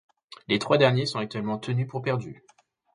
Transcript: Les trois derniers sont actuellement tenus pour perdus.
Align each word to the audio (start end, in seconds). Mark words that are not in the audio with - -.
Les 0.47 0.57
trois 0.57 0.79
derniers 0.79 1.05
sont 1.05 1.19
actuellement 1.19 1.59
tenus 1.59 1.87
pour 1.87 2.01
perdus. 2.01 2.43